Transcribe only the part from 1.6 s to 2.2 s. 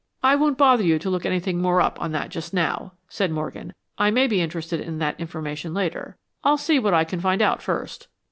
more up on